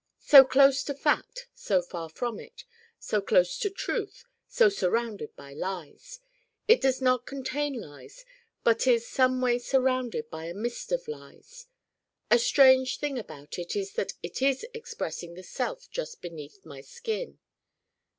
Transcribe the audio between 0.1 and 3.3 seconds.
So close to fact: so far from it. So